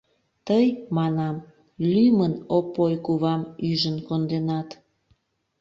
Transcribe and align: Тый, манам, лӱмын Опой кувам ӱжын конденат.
Тый, 0.47 0.67
манам, 0.97 1.35
лӱмын 1.91 2.33
Опой 2.57 2.93
кувам 3.05 3.41
ӱжын 3.69 3.97
конденат. 4.07 4.69